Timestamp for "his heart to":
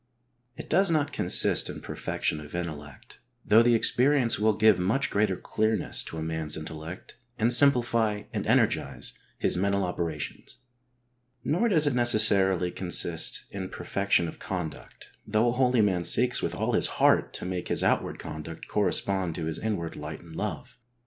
16.73-17.45